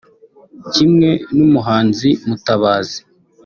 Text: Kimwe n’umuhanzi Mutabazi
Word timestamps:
Kimwe 0.73 1.09
n’umuhanzi 1.35 2.09
Mutabazi 2.27 2.97